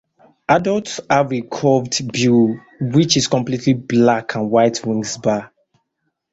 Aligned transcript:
Adults 0.49 0.99
have 1.11 1.31
a 1.31 1.41
curved 1.43 2.11
bill 2.11 2.55
which 2.79 3.15
is 3.17 3.27
completely 3.27 3.73
black 3.73 4.33
and 4.33 4.49
white 4.49 4.83
wing 4.83 5.03
bars. 5.21 5.51